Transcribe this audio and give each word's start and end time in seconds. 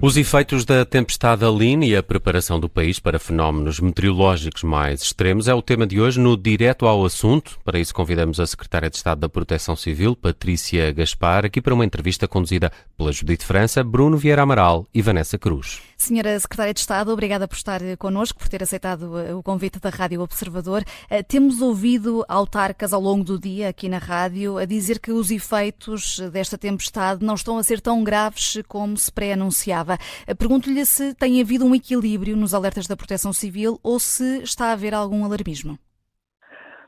Os 0.00 0.16
efeitos 0.16 0.64
da 0.64 0.84
tempestade 0.84 1.44
Aline 1.44 1.88
e 1.88 1.96
a 1.96 2.02
preparação 2.04 2.60
do 2.60 2.68
país 2.68 3.00
para 3.00 3.18
fenómenos 3.18 3.80
meteorológicos 3.80 4.62
mais 4.62 5.02
extremos 5.02 5.48
é 5.48 5.54
o 5.54 5.60
tema 5.60 5.88
de 5.88 6.00
hoje 6.00 6.20
no 6.20 6.36
Direto 6.36 6.86
ao 6.86 7.04
Assunto. 7.04 7.58
Para 7.64 7.80
isso 7.80 7.92
convidamos 7.92 8.38
a 8.38 8.46
Secretária 8.46 8.88
de 8.88 8.96
Estado 8.96 9.18
da 9.18 9.28
Proteção 9.28 9.74
Civil, 9.74 10.14
Patrícia 10.14 10.92
Gaspar, 10.92 11.44
aqui 11.44 11.60
para 11.60 11.74
uma 11.74 11.84
entrevista 11.84 12.28
conduzida 12.28 12.70
pela 12.96 13.10
Judite 13.10 13.44
França, 13.44 13.82
Bruno 13.82 14.16
Vieira 14.16 14.42
Amaral 14.42 14.86
e 14.94 15.02
Vanessa 15.02 15.36
Cruz. 15.36 15.87
Senhora 16.00 16.38
Secretária 16.38 16.72
de 16.72 16.78
Estado, 16.78 17.12
obrigada 17.12 17.48
por 17.48 17.56
estar 17.56 17.80
connosco, 17.98 18.38
por 18.38 18.48
ter 18.48 18.62
aceitado 18.62 19.18
eh, 19.18 19.34
o 19.34 19.42
convite 19.42 19.80
da 19.80 19.90
Rádio 19.90 20.22
Observador. 20.22 20.82
Eh, 21.10 21.24
temos 21.24 21.60
ouvido 21.60 22.24
autarcas 22.28 22.92
ao 22.92 23.00
longo 23.00 23.24
do 23.24 23.38
dia 23.38 23.68
aqui 23.68 23.88
na 23.88 23.98
rádio 23.98 24.58
a 24.58 24.64
dizer 24.64 25.00
que 25.00 25.10
os 25.10 25.32
efeitos 25.32 26.20
desta 26.30 26.56
tempestade 26.56 27.24
não 27.24 27.34
estão 27.34 27.58
a 27.58 27.64
ser 27.64 27.80
tão 27.80 28.04
graves 28.04 28.62
como 28.68 28.96
se 28.96 29.12
pré-anunciava. 29.12 29.98
Pergunto-lhe 30.38 30.86
se 30.86 31.16
tem 31.16 31.40
havido 31.40 31.66
um 31.66 31.74
equilíbrio 31.74 32.36
nos 32.36 32.54
alertas 32.54 32.86
da 32.86 32.96
Proteção 32.96 33.32
Civil 33.32 33.80
ou 33.82 33.98
se 33.98 34.40
está 34.44 34.66
a 34.66 34.72
haver 34.74 34.94
algum 34.94 35.24
alarmismo. 35.24 35.76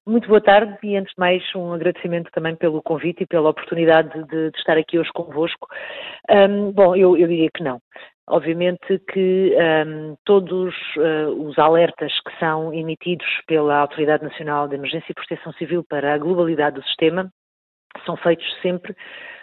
Muito 0.06 0.28
boa 0.28 0.40
tarde 0.40 0.78
e, 0.82 0.96
antes 0.96 1.12
de 1.14 1.20
mais, 1.20 1.42
um 1.54 1.72
agradecimento 1.72 2.30
também 2.32 2.56
pelo 2.56 2.82
convite 2.82 3.24
e 3.24 3.26
pela 3.26 3.50
oportunidade 3.50 4.10
de, 4.28 4.50
de 4.50 4.58
estar 4.58 4.78
aqui 4.78 4.98
hoje 4.98 5.10
convosco. 5.12 5.68
Um, 6.30 6.72
bom, 6.72 6.96
eu, 6.96 7.16
eu, 7.16 7.28
diria 7.28 7.50
que 7.54 7.62
não. 7.62 7.80
Obviamente 8.32 9.00
que 9.12 9.56
um, 9.86 10.14
todos 10.24 10.72
uh, 10.96 11.48
os 11.48 11.58
alertas 11.58 12.12
que 12.20 12.38
são 12.38 12.72
emitidos 12.72 13.26
pela 13.48 13.78
Autoridade 13.78 14.22
Nacional 14.22 14.68
de 14.68 14.76
Emergência 14.76 15.10
e 15.10 15.14
Proteção 15.14 15.52
Civil 15.54 15.82
para 15.82 16.14
a 16.14 16.18
globalidade 16.18 16.76
do 16.76 16.84
sistema 16.84 17.28
são 18.06 18.16
feitos 18.16 18.46
sempre 18.62 18.94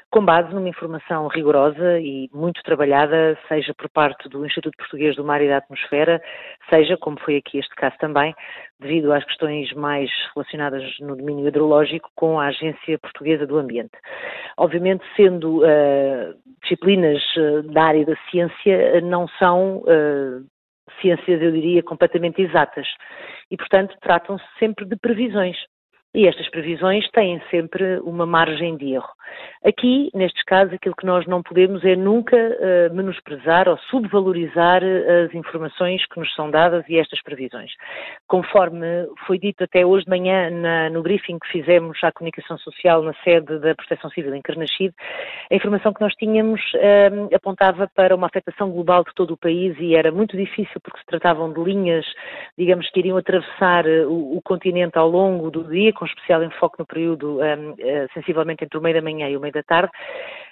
com 0.09 0.23
base 0.23 0.53
numa 0.53 0.69
informação 0.69 1.27
rigorosa 1.27 1.99
e 1.99 2.29
muito 2.33 2.63
trabalhada, 2.63 3.37
seja 3.47 3.73
por 3.73 3.89
parte 3.89 4.29
do 4.29 4.45
Instituto 4.45 4.77
Português 4.77 5.15
do 5.15 5.23
Mar 5.23 5.41
e 5.41 5.47
da 5.49 5.57
Atmosfera, 5.57 6.21
seja, 6.69 6.95
como 6.97 7.19
foi 7.19 7.37
aqui 7.37 7.57
este 7.57 7.75
caso 7.75 7.95
também, 7.99 8.33
devido 8.79 9.11
às 9.11 9.23
questões 9.25 9.71
mais 9.73 10.09
relacionadas 10.33 10.83
no 11.01 11.15
domínio 11.15 11.47
hidrológico, 11.47 12.09
com 12.15 12.39
a 12.39 12.47
Agência 12.47 12.97
Portuguesa 12.99 13.45
do 13.45 13.57
Ambiente. 13.57 13.97
Obviamente, 14.57 15.03
sendo 15.15 15.59
uh, 15.59 16.33
disciplinas 16.61 17.21
uh, 17.35 17.63
da 17.63 17.83
área 17.83 18.05
da 18.05 18.15
ciência, 18.29 19.01
não 19.01 19.27
são 19.39 19.79
uh, 19.79 20.45
ciências, 21.01 21.41
eu 21.41 21.51
diria, 21.51 21.83
completamente 21.83 22.41
exatas. 22.41 22.87
E, 23.51 23.57
portanto, 23.57 23.95
tratam-se 24.01 24.45
sempre 24.57 24.85
de 24.85 24.95
previsões. 24.95 25.57
E 26.15 26.27
estas 26.27 26.49
previsões 26.49 27.09
têm 27.11 27.41
sempre 27.51 27.99
uma 27.99 28.25
margem 28.25 28.75
de 28.77 28.93
erro. 28.93 29.09
Aqui, 29.63 30.09
nestes 30.13 30.43
casos, 30.43 30.73
aquilo 30.73 30.95
que 30.95 31.05
nós 31.05 31.25
não 31.27 31.43
podemos 31.43 31.83
é 31.83 31.95
nunca 31.95 32.35
uh, 32.37 32.93
menosprezar 32.95 33.67
ou 33.67 33.77
subvalorizar 33.89 34.81
eh, 34.83 35.25
as 35.25 35.33
informações 35.33 36.05
que 36.07 36.19
nos 36.19 36.33
são 36.33 36.49
dadas 36.49 36.85
e 36.87 36.97
estas 36.97 37.21
previsões. 37.21 37.71
Conforme 38.27 38.85
foi 39.25 39.37
dito 39.37 39.63
até 39.63 39.85
hoje 39.85 40.05
de 40.05 40.09
manhã 40.09 40.49
na, 40.49 40.89
no 40.89 41.01
briefing 41.01 41.37
que 41.39 41.51
fizemos 41.51 41.97
à 42.03 42.11
comunicação 42.11 42.57
social 42.59 43.01
na 43.01 43.13
sede 43.23 43.59
da 43.59 43.75
Proteção 43.75 44.09
Civil 44.11 44.33
em 44.35 44.41
Carnaxide, 44.41 44.93
a 45.51 45.55
informação 45.55 45.93
que 45.93 46.01
nós 46.01 46.13
tínhamos 46.15 46.61
uh, 46.75 47.35
apontava 47.35 47.89
para 47.93 48.15
uma 48.15 48.27
afetação 48.27 48.71
global 48.71 49.03
de 49.03 49.13
todo 49.13 49.33
o 49.33 49.37
país 49.37 49.75
e 49.79 49.95
era 49.95 50.11
muito 50.11 50.37
difícil 50.37 50.79
porque 50.81 50.99
se 50.99 51.05
tratavam 51.05 51.51
de 51.51 51.61
linhas, 51.61 52.05
digamos, 52.57 52.89
que 52.89 52.99
iriam 52.99 53.17
atravessar 53.17 53.85
o, 53.85 54.37
o 54.37 54.41
continente 54.41 54.97
ao 54.97 55.09
longo 55.09 55.51
do 55.51 55.63
dia, 55.63 55.91
com 55.97 56.05
especial 56.05 56.43
enfoque 56.43 56.77
no 56.79 56.85
período 56.85 57.39
um, 57.39 57.71
uh, 57.71 58.13
sensivelmente 58.13 58.63
entre 58.63 58.77
o 58.77 58.81
meio 58.81 58.95
da 58.95 59.01
manhã 59.01 59.27
e 59.27 59.35
o 59.35 59.39
meio 59.39 59.53
da 59.53 59.63
tarde, 59.63 59.91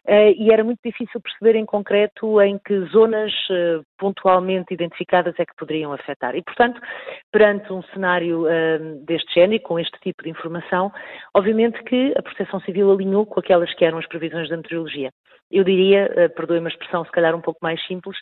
uh, 0.05 0.33
e 0.35 0.51
era 0.51 0.63
muito 0.63 0.79
difícil 0.83 1.21
perceber 1.21 1.55
em 1.57 1.65
concreto 1.65 2.41
em 2.41 2.57
que 2.57 2.79
zonas 2.85 3.31
uh, 3.49 3.85
pontualmente 3.97 4.73
identificadas 4.73 5.35
é 5.37 5.45
que 5.45 5.55
poderiam 5.55 5.93
afetar. 5.93 6.35
E, 6.35 6.41
portanto, 6.41 6.81
perante 7.31 7.71
um 7.71 7.83
cenário 7.93 8.45
hum, 8.45 9.03
deste 9.05 9.33
género, 9.33 9.61
com 9.61 9.79
este 9.79 9.97
tipo 9.99 10.23
de 10.23 10.29
informação, 10.29 10.91
obviamente 11.33 11.81
que 11.83 12.13
a 12.17 12.21
Proteção 12.21 12.59
Civil 12.61 12.91
alinhou 12.91 13.25
com 13.25 13.39
aquelas 13.39 13.73
que 13.75 13.85
eram 13.85 13.97
as 13.97 14.07
previsões 14.07 14.49
da 14.49 14.57
meteorologia. 14.57 15.11
Eu 15.51 15.63
diria, 15.63 16.31
perdoe-me 16.35 16.65
a 16.65 16.69
expressão 16.69 17.05
se 17.05 17.11
calhar 17.11 17.35
um 17.35 17.41
pouco 17.41 17.59
mais 17.61 17.79
simples, 17.85 18.17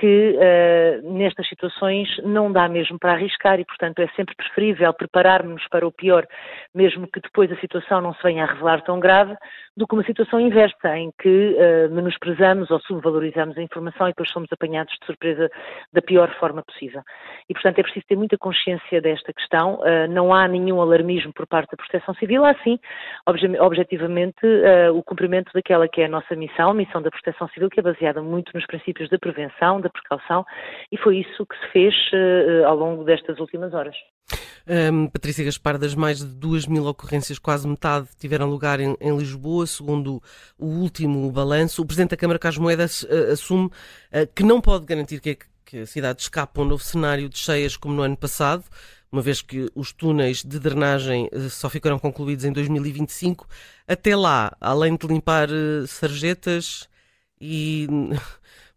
que 0.00 0.34
uh, 0.34 1.12
nestas 1.12 1.46
situações 1.46 2.08
não 2.24 2.50
dá 2.50 2.66
mesmo 2.66 2.98
para 2.98 3.12
arriscar 3.12 3.60
e, 3.60 3.66
portanto, 3.66 4.00
é 4.00 4.08
sempre 4.16 4.34
preferível 4.34 4.94
prepararmos 4.94 5.62
para 5.68 5.86
o 5.86 5.92
pior, 5.92 6.26
mesmo 6.74 7.06
que 7.06 7.20
depois 7.20 7.52
a 7.52 7.56
situação 7.56 8.00
não 8.00 8.14
se 8.14 8.22
venha 8.22 8.44
a 8.44 8.46
revelar 8.46 8.80
tão 8.82 8.98
grave, 8.98 9.36
do 9.76 9.86
que 9.86 9.94
uma 9.94 10.04
situação 10.04 10.40
inversa, 10.40 10.96
em 10.96 11.12
que 11.20 11.28
uh, 11.28 11.94
menosprezamos 11.94 12.70
ou 12.70 12.80
subvalorizamos 12.80 13.58
a 13.58 13.62
informação 13.62 14.06
e 14.06 14.10
depois 14.12 14.30
somos 14.30 14.50
apanhados 14.50 14.94
de 14.98 15.04
surpresa 15.04 15.50
da 15.92 16.00
pior 16.00 16.34
forma 16.40 16.62
possível. 16.62 17.02
E, 17.48 17.52
portanto, 17.52 17.78
é 17.78 17.82
preciso 17.82 18.06
ter 18.06 18.16
muita 18.16 18.38
consciência 18.38 19.02
desta 19.02 19.34
questão. 19.34 19.80
Uh, 19.80 20.08
não 20.08 20.32
há 20.32 20.48
nenhum 20.48 20.80
alarmismo 20.80 21.32
por 21.34 21.46
parte 21.46 21.72
da 21.72 21.76
Proteção 21.76 22.14
Civil, 22.14 22.42
há 22.42 22.54
sim, 22.64 22.78
objetivamente, 23.60 24.40
o 24.94 25.02
cumprimento 25.02 25.52
daquela 25.52 25.86
que 25.88 26.00
é 26.00 26.06
a 26.06 26.08
nossa 26.08 26.34
missão, 26.34 26.70
a 26.70 26.74
missão 26.74 27.02
da 27.02 27.10
Proteção 27.10 27.48
Civil, 27.48 27.68
que 27.68 27.80
é 27.80 27.82
baseada 27.82 28.22
muito 28.22 28.50
nos 28.54 28.66
princípios 28.66 29.10
da 29.10 29.18
prevenção, 29.18 29.80
da 29.80 29.89
precaução, 29.90 30.44
e 30.90 30.96
foi 30.96 31.18
isso 31.18 31.46
que 31.46 31.56
se 31.56 31.72
fez 31.72 31.94
uh, 32.12 32.66
ao 32.66 32.76
longo 32.76 33.04
destas 33.04 33.38
últimas 33.38 33.74
horas. 33.74 33.96
Um, 34.66 35.08
Patrícia 35.08 35.44
Gaspar, 35.44 35.78
das 35.78 35.94
mais 35.94 36.18
de 36.18 36.26
2 36.26 36.66
mil 36.66 36.86
ocorrências, 36.86 37.38
quase 37.38 37.66
metade 37.66 38.08
tiveram 38.18 38.48
lugar 38.48 38.78
em, 38.78 38.96
em 39.00 39.16
Lisboa, 39.16 39.66
segundo 39.66 40.22
o 40.58 40.66
último 40.66 41.30
balanço. 41.32 41.82
O 41.82 41.86
Presidente 41.86 42.10
da 42.10 42.16
Câmara, 42.16 42.38
Carlos 42.38 42.58
Moedas, 42.58 43.02
uh, 43.04 43.32
assume 43.32 43.66
uh, 43.66 44.26
que 44.34 44.42
não 44.42 44.60
pode 44.60 44.84
garantir 44.86 45.20
que, 45.20 45.38
que 45.64 45.78
a 45.78 45.86
cidade 45.86 46.22
escape 46.22 46.58
a 46.58 46.62
um 46.62 46.66
novo 46.66 46.82
cenário 46.82 47.28
de 47.28 47.38
cheias 47.38 47.76
como 47.76 47.94
no 47.94 48.02
ano 48.02 48.16
passado, 48.16 48.64
uma 49.10 49.22
vez 49.22 49.42
que 49.42 49.68
os 49.74 49.92
túneis 49.92 50.44
de 50.44 50.60
drenagem 50.60 51.28
só 51.48 51.68
ficarão 51.68 51.98
concluídos 51.98 52.44
em 52.44 52.52
2025. 52.52 53.46
Até 53.88 54.14
lá, 54.14 54.56
além 54.60 54.96
de 54.96 55.04
limpar 55.06 55.48
sarjetas 55.88 56.88
e 57.40 57.88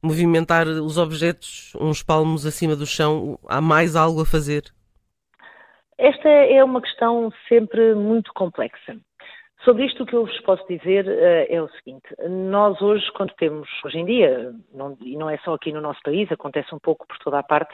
movimentar 0.03 0.67
os 0.67 0.97
objetos 0.97 1.73
uns 1.79 2.03
palmos 2.03 2.45
acima 2.45 2.75
do 2.75 2.85
chão? 2.85 3.39
Há 3.47 3.61
mais 3.61 3.95
algo 3.95 4.21
a 4.21 4.25
fazer? 4.25 4.63
Esta 5.97 6.27
é 6.27 6.63
uma 6.63 6.81
questão 6.81 7.31
sempre 7.47 7.95
muito 7.95 8.33
complexa. 8.33 8.97
Sobre 9.63 9.85
isto, 9.85 10.03
o 10.03 10.05
que 10.05 10.13
eu 10.13 10.25
vos 10.25 10.39
posso 10.41 10.67
dizer 10.67 11.05
uh, 11.05 11.45
é 11.47 11.61
o 11.61 11.69
seguinte: 11.69 12.03
nós 12.29 12.81
hoje, 12.81 13.09
quando 13.13 13.33
temos, 13.35 13.69
hoje 13.85 13.97
em 13.97 14.05
dia, 14.05 14.53
não, 14.73 14.97
e 15.01 15.15
não 15.15 15.29
é 15.29 15.37
só 15.37 15.53
aqui 15.53 15.71
no 15.71 15.79
nosso 15.79 16.01
país, 16.03 16.29
acontece 16.29 16.75
um 16.75 16.79
pouco 16.79 17.07
por 17.07 17.17
toda 17.19 17.39
a 17.39 17.43
parte, 17.43 17.73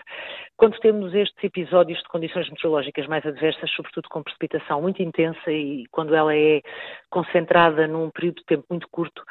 quando 0.56 0.78
temos 0.80 1.16
estes 1.16 1.44
episódios 1.44 1.98
de 2.00 2.08
condições 2.10 2.48
meteorológicas 2.50 3.08
mais 3.08 3.26
adversas, 3.26 3.72
sobretudo 3.72 4.08
com 4.10 4.22
precipitação 4.22 4.82
muito 4.82 5.02
intensa 5.02 5.52
e 5.52 5.86
quando 5.90 6.14
ela 6.14 6.36
é 6.36 6.62
concentrada 7.10 7.88
num 7.88 8.12
período 8.12 8.40
de 8.40 8.46
tempo 8.46 8.66
muito 8.70 8.88
curto, 8.90 9.24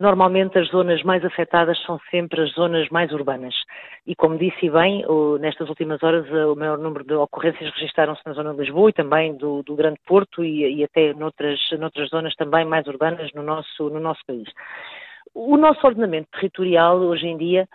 normalmente 0.00 0.58
as 0.58 0.68
zonas 0.68 1.02
mais 1.02 1.22
afetadas 1.22 1.78
são 1.82 2.00
sempre 2.10 2.40
as 2.40 2.52
zonas 2.52 2.88
mais 2.88 3.12
urbanas. 3.12 3.54
E 4.06 4.14
como 4.14 4.38
disse 4.38 4.70
bem, 4.70 5.04
o, 5.06 5.36
nestas 5.36 5.68
últimas 5.68 6.02
horas 6.02 6.24
o 6.30 6.54
maior 6.54 6.78
número 6.78 7.04
de 7.04 7.14
ocorrências 7.14 7.74
registaram-se 7.74 8.22
na 8.24 8.32
zona 8.32 8.54
de 8.54 8.60
Lisboa 8.60 8.88
e 8.88 8.92
também 8.92 9.36
do, 9.36 9.62
do 9.64 9.74
Grande 9.74 9.98
Porto 10.06 10.44
e, 10.44 10.76
e 10.76 10.84
até 10.84 11.12
noutras, 11.12 11.58
noutras 11.78 12.05
outras 12.06 12.10
zonas 12.10 12.34
também 12.36 12.64
mais 12.64 12.86
urbanas 12.86 13.30
no 13.34 13.42
nosso, 13.42 13.90
no 13.90 14.00
nosso 14.00 14.20
país. 14.26 14.48
O 15.34 15.56
nosso 15.56 15.86
ordenamento 15.86 16.28
territorial, 16.32 16.98
hoje 16.98 17.26
em 17.26 17.36
dia, 17.36 17.68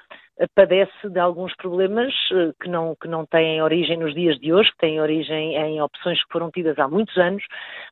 padece 0.56 1.10
de 1.10 1.20
alguns 1.20 1.56
problemas 1.56 2.12
eh, 2.32 2.52
que 2.60 2.68
não, 2.68 2.96
que 2.96 3.08
não 3.08 3.26
têm 3.26 3.62
origem 3.62 3.98
nos 3.98 4.14
dias 4.16 4.40
de 4.40 4.52
hoje, 4.52 4.72
que 4.72 4.78
têm 4.78 5.00
origem 5.00 5.56
em 5.56 5.82
opções 5.82 6.18
que 6.24 6.32
foram 6.32 6.50
tidas 6.50 6.80
há 6.80 6.88
muitos 6.88 7.16
anos, 7.18 7.44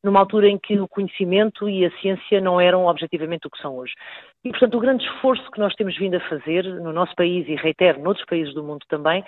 numa 0.03 0.19
altura 0.19 0.47
em 0.47 0.57
que 0.57 0.79
o 0.79 0.87
conhecimento 0.87 1.69
e 1.69 1.85
a 1.85 1.91
ciência 1.99 2.41
não 2.41 2.59
eram 2.59 2.85
objetivamente 2.85 3.45
o 3.45 3.51
que 3.51 3.61
são 3.61 3.77
hoje. 3.77 3.93
E, 4.45 4.51
portanto, 4.51 4.77
o 4.77 4.79
grande 4.79 5.03
esforço 5.03 5.51
que 5.51 5.59
nós 5.59 5.75
temos 5.75 5.97
vindo 5.97 6.15
a 6.15 6.29
fazer 6.29 6.63
no 6.63 6.93
nosso 6.93 7.13
país 7.13 7.45
e, 7.49 7.55
reitero, 7.55 8.01
noutros 8.01 8.25
países 8.25 8.53
do 8.53 8.63
mundo 8.63 8.85
também, 8.87 9.21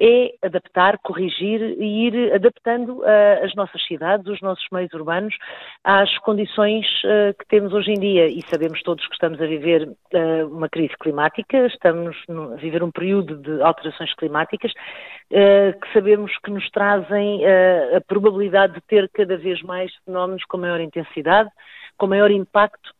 é 0.00 0.32
adaptar, 0.42 0.96
corrigir 1.00 1.60
e 1.60 2.06
ir 2.06 2.32
adaptando 2.32 3.00
uh, 3.00 3.44
as 3.44 3.54
nossas 3.54 3.84
cidades, 3.86 4.26
os 4.26 4.40
nossos 4.40 4.64
meios 4.72 4.90
urbanos, 4.94 5.36
às 5.84 6.16
condições 6.20 6.86
uh, 7.04 7.36
que 7.38 7.46
temos 7.46 7.74
hoje 7.74 7.90
em 7.90 8.00
dia. 8.00 8.26
E 8.26 8.40
sabemos 8.48 8.82
todos 8.82 9.06
que 9.06 9.12
estamos 9.12 9.38
a 9.38 9.46
viver 9.46 9.86
uh, 9.86 10.46
uma 10.50 10.70
crise 10.70 10.94
climática, 10.98 11.66
estamos 11.66 12.16
a 12.30 12.56
viver 12.56 12.82
um 12.82 12.90
período 12.90 13.36
de 13.36 13.60
alterações 13.60 14.14
climáticas, 14.14 14.72
que 15.30 15.92
sabemos 15.92 16.30
que 16.44 16.50
nos 16.50 16.70
trazem 16.70 17.42
a 17.96 18.00
probabilidade 18.00 18.74
de 18.74 18.80
ter 18.82 19.08
cada 19.12 19.36
vez 19.36 19.60
mais 19.62 19.92
fenómenos 20.04 20.44
com 20.44 20.58
maior 20.58 20.80
intensidade, 20.80 21.50
com 21.96 22.06
maior 22.06 22.30
impacto 22.30 22.92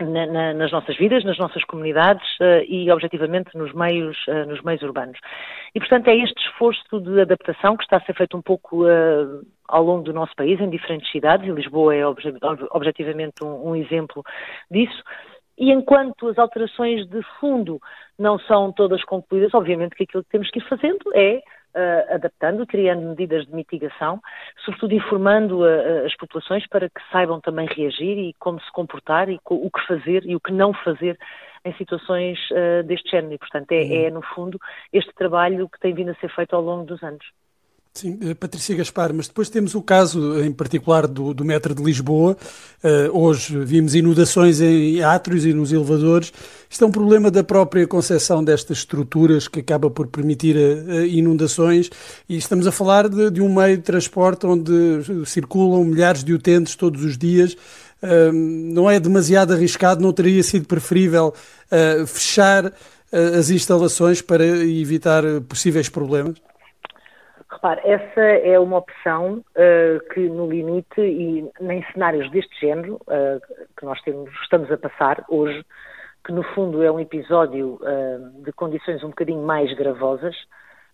na, 0.00 0.26
na, 0.26 0.54
nas 0.54 0.72
nossas 0.72 0.96
vidas, 0.96 1.24
nas 1.24 1.38
nossas 1.38 1.62
comunidades 1.64 2.26
uh, 2.40 2.64
e, 2.66 2.90
objetivamente, 2.90 3.56
nos 3.56 3.72
meios, 3.72 4.16
uh, 4.26 4.46
nos 4.46 4.60
meios 4.62 4.82
urbanos. 4.82 5.18
E, 5.74 5.78
portanto, 5.78 6.08
é 6.08 6.16
este 6.16 6.40
esforço 6.46 7.00
de 7.00 7.20
adaptação 7.20 7.76
que 7.76 7.84
está 7.84 7.98
a 7.98 8.00
ser 8.00 8.14
feito 8.14 8.36
um 8.36 8.42
pouco 8.42 8.84
uh, 8.84 9.46
ao 9.68 9.82
longo 9.82 10.02
do 10.02 10.12
nosso 10.12 10.34
país, 10.34 10.60
em 10.60 10.68
diferentes 10.68 11.10
cidades, 11.10 11.46
e 11.46 11.52
Lisboa 11.52 11.94
é 11.94 12.06
obje 12.06 12.32
objetivamente 12.70 13.44
um, 13.44 13.70
um 13.70 13.76
exemplo 13.76 14.22
disso, 14.70 15.02
E 15.56 15.70
enquanto 15.70 16.28
as 16.28 16.38
alterações 16.38 17.06
de 17.08 17.22
fundo 17.38 17.80
não 18.18 18.38
são 18.40 18.72
todas 18.72 19.02
concluídas, 19.04 19.54
obviamente 19.54 19.94
que 19.94 20.04
aquilo 20.04 20.24
que 20.24 20.30
temos 20.30 20.50
que 20.50 20.58
ir 20.58 20.68
fazendo 20.68 21.04
é 21.14 21.42
uh, 21.74 22.14
adaptando, 22.14 22.66
criando 22.66 23.08
medidas 23.08 23.46
de 23.46 23.54
mitigação, 23.54 24.20
sobretudo 24.64 24.94
informando 24.94 25.60
uh, 25.60 26.06
as 26.06 26.16
populações 26.16 26.66
para 26.68 26.88
que 26.88 27.00
saibam 27.10 27.40
também 27.40 27.66
reagir 27.66 28.18
e 28.18 28.34
como 28.38 28.60
se 28.60 28.70
comportar 28.72 29.28
e 29.28 29.38
o 29.44 29.70
que 29.70 29.86
fazer 29.86 30.24
e 30.24 30.36
o 30.36 30.40
que 30.40 30.52
não 30.52 30.72
fazer 30.72 31.18
em 31.64 31.74
situações 31.74 32.38
uh, 32.50 32.82
deste 32.84 33.10
género. 33.10 33.34
E, 33.34 33.38
portanto, 33.38 33.72
é, 33.72 33.82
uhum. 33.82 34.06
é, 34.06 34.10
no 34.10 34.22
fundo, 34.22 34.58
este 34.92 35.12
trabalho 35.14 35.68
que 35.68 35.80
tem 35.80 35.94
vindo 35.94 36.10
a 36.10 36.14
ser 36.16 36.28
feito 36.34 36.54
ao 36.54 36.62
longo 36.62 36.84
dos 36.84 37.02
anos. 37.02 37.24
Sim, 37.96 38.18
eh, 38.22 38.34
Patrícia 38.34 38.74
Gaspar, 38.74 39.14
mas 39.14 39.28
depois 39.28 39.48
temos 39.48 39.76
o 39.76 39.80
caso 39.80 40.42
em 40.42 40.50
particular 40.50 41.06
do, 41.06 41.32
do 41.32 41.44
metro 41.44 41.72
de 41.72 41.80
Lisboa. 41.80 42.36
Uh, 42.82 43.16
hoje 43.16 43.56
vimos 43.64 43.94
inundações 43.94 44.60
em 44.60 45.00
átrios 45.00 45.46
e 45.46 45.52
nos 45.52 45.72
elevadores. 45.72 46.32
Isto 46.68 46.82
é 46.82 46.88
um 46.88 46.90
problema 46.90 47.30
da 47.30 47.44
própria 47.44 47.86
concepção 47.86 48.42
destas 48.42 48.78
estruturas 48.78 49.46
que 49.46 49.60
acaba 49.60 49.88
por 49.88 50.08
permitir 50.08 50.56
uh, 50.56 51.06
inundações 51.06 51.88
e 52.28 52.36
estamos 52.36 52.66
a 52.66 52.72
falar 52.72 53.08
de, 53.08 53.30
de, 53.30 53.40
um 53.40 53.54
meio 53.54 53.76
de 53.76 53.84
transporte 53.84 54.44
onde 54.44 54.72
circulam 55.24 55.84
milhares 55.84 56.24
de 56.24 56.34
utentes 56.34 56.74
todos 56.74 57.04
os 57.04 57.16
dias. 57.16 57.52
Uh, 58.02 58.32
não 58.32 58.90
é 58.90 58.98
demasiado 58.98 59.52
arriscado, 59.52 60.02
não 60.02 60.12
teria 60.12 60.42
sido 60.42 60.66
preferível 60.66 61.32
fechar 62.06 62.72
as 63.38 63.50
instalações 63.50 64.20
para 64.20 64.44
evitar 64.44 65.22
possíveis 65.48 65.88
problemas? 65.88 66.34
Repare, 67.54 67.80
essa 67.84 68.20
é 68.20 68.58
uma 68.58 68.78
opção 68.78 69.44
uh, 69.54 70.12
que, 70.12 70.20
no 70.28 70.50
limite, 70.50 71.00
e 71.00 71.48
em 71.60 71.92
cenários 71.92 72.28
deste 72.32 72.60
género, 72.60 72.96
uh, 73.02 73.40
que 73.76 73.84
nós 73.84 74.00
temos, 74.02 74.28
estamos 74.42 74.70
a 74.72 74.76
passar 74.76 75.24
hoje, 75.28 75.64
que 76.24 76.32
no 76.32 76.42
fundo 76.42 76.82
é 76.82 76.90
um 76.90 76.98
episódio 76.98 77.78
uh, 77.80 78.42
de 78.42 78.52
condições 78.52 79.04
um 79.04 79.10
bocadinho 79.10 79.40
mais 79.40 79.72
gravosas, 79.74 80.34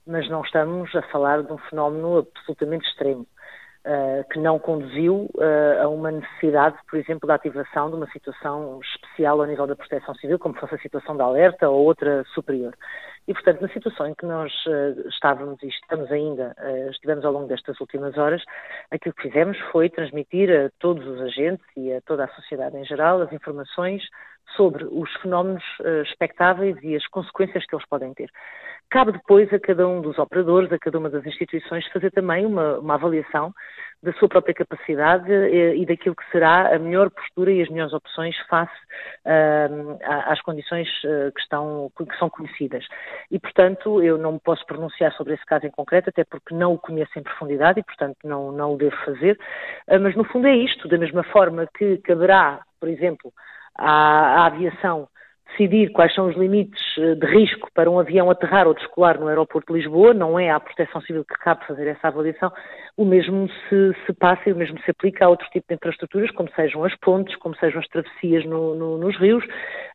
mas 0.06 0.28
não 0.28 0.42
estamos 0.42 0.94
a 0.94 1.00
falar 1.02 1.42
de 1.42 1.50
um 1.50 1.56
fenómeno 1.56 2.18
absolutamente 2.18 2.86
extremo. 2.88 3.26
Uh, 3.82 4.28
que 4.28 4.38
não 4.38 4.58
conduziu 4.58 5.30
uh, 5.36 5.82
a 5.82 5.88
uma 5.88 6.10
necessidade, 6.10 6.76
por 6.86 6.98
exemplo, 6.98 7.26
da 7.26 7.36
ativação 7.36 7.88
de 7.88 7.96
uma 7.96 8.06
situação 8.10 8.78
especial 8.82 9.40
ao 9.40 9.46
nível 9.46 9.66
da 9.66 9.74
proteção 9.74 10.14
civil, 10.16 10.38
como 10.38 10.54
fosse 10.56 10.74
a 10.74 10.78
situação 10.80 11.16
de 11.16 11.22
alerta 11.22 11.66
ou 11.66 11.86
outra 11.86 12.22
superior. 12.34 12.76
E, 13.26 13.32
portanto, 13.32 13.62
na 13.62 13.68
situação 13.68 14.06
em 14.06 14.14
que 14.14 14.26
nós 14.26 14.52
uh, 14.66 15.08
estávamos 15.08 15.62
e 15.62 15.68
estamos 15.68 16.12
ainda, 16.12 16.54
estivemos 16.90 17.24
ao 17.24 17.32
longo 17.32 17.48
destas 17.48 17.80
últimas 17.80 18.18
horas, 18.18 18.42
aquilo 18.90 19.14
que 19.14 19.22
fizemos 19.22 19.58
foi 19.72 19.88
transmitir 19.88 20.50
a 20.50 20.70
todos 20.78 21.06
os 21.06 21.18
agentes 21.22 21.64
e 21.74 21.90
a 21.90 22.02
toda 22.02 22.24
a 22.24 22.34
sociedade 22.34 22.76
em 22.76 22.84
geral 22.84 23.22
as 23.22 23.32
informações 23.32 24.02
sobre 24.56 24.84
os 24.84 25.10
fenómenos 25.22 25.64
expectáveis 26.04 26.76
e 26.82 26.96
as 26.96 27.06
consequências 27.06 27.64
que 27.64 27.74
eles 27.74 27.86
podem 27.86 28.12
ter. 28.12 28.28
Cabe 28.90 29.12
depois 29.12 29.52
a 29.52 29.60
cada 29.60 29.86
um 29.86 30.00
dos 30.00 30.18
operadores, 30.18 30.72
a 30.72 30.78
cada 30.78 30.98
uma 30.98 31.08
das 31.08 31.24
instituições, 31.24 31.86
fazer 31.92 32.10
também 32.10 32.44
uma, 32.44 32.78
uma 32.78 32.94
avaliação 32.94 33.54
da 34.02 34.12
sua 34.14 34.28
própria 34.28 34.54
capacidade 34.54 35.30
e, 35.30 35.82
e, 35.82 35.86
daquilo 35.86 36.16
que 36.16 36.28
será 36.32 36.74
a 36.74 36.78
melhor 36.78 37.10
postura 37.10 37.52
e 37.52 37.62
as 37.62 37.68
melhores 37.68 37.92
opções 37.92 38.34
face 38.48 38.72
uh, 39.26 39.98
às 40.02 40.40
condições 40.40 40.88
uh, 41.04 41.30
que, 41.32 41.40
estão, 41.40 41.92
que 41.96 42.18
são 42.18 42.30
conhecidas. 42.30 42.84
E, 43.30 43.38
portanto, 43.38 44.02
eu 44.02 44.16
não 44.18 44.32
me 44.32 44.40
posso 44.40 44.64
pronunciar 44.66 45.12
sobre 45.12 45.34
esse 45.34 45.44
caso 45.44 45.66
em 45.66 45.70
concreto, 45.70 46.08
até 46.08 46.24
porque 46.24 46.54
não 46.54 46.72
o 46.72 46.78
conheço 46.78 47.16
em 47.16 47.22
profundidade 47.22 47.80
e, 47.80 47.84
portanto, 47.84 48.16
não, 48.24 48.50
não 48.50 48.74
o 48.74 48.78
devo 48.78 48.96
fazer. 49.04 49.38
Uh, 49.86 50.00
mas, 50.00 50.16
no 50.16 50.24
fundo, 50.24 50.46
é 50.46 50.56
isto, 50.56 50.88
da 50.88 50.98
mesma 50.98 51.22
forma 51.24 51.68
que 51.76 51.98
caberá, 51.98 52.60
por 52.80 52.88
exemplo, 52.88 53.32
à, 53.76 54.42
à 54.42 54.46
aviação 54.46 55.08
decidir 55.50 55.90
quais 55.92 56.14
são 56.14 56.28
os 56.28 56.36
limites 56.36 56.80
eh, 56.98 57.14
de 57.14 57.26
risco 57.26 57.68
para 57.74 57.90
um 57.90 57.98
avião 57.98 58.30
aterrar 58.30 58.66
ou 58.66 58.74
descolar 58.74 59.18
no 59.18 59.28
aeroporto 59.28 59.72
de 59.72 59.78
Lisboa, 59.78 60.14
não 60.14 60.38
é 60.38 60.50
à 60.50 60.58
Proteção 60.58 61.00
Civil 61.02 61.24
que 61.24 61.38
cabe 61.38 61.66
fazer 61.66 61.86
essa 61.86 62.08
avaliação, 62.08 62.52
o 62.96 63.04
mesmo 63.04 63.48
se, 63.68 63.92
se 64.06 64.12
passa 64.12 64.48
e 64.48 64.52
o 64.52 64.56
mesmo 64.56 64.78
se 64.82 64.90
aplica 64.90 65.24
a 65.24 65.28
outro 65.28 65.46
tipo 65.50 65.66
de 65.68 65.74
infraestruturas, 65.74 66.30
como 66.32 66.50
sejam 66.54 66.84
as 66.84 66.94
pontes, 66.96 67.34
como 67.36 67.56
sejam 67.56 67.80
as 67.80 67.88
travessias 67.88 68.44
no, 68.44 68.74
no, 68.74 68.98
nos 68.98 69.16
rios, 69.18 69.44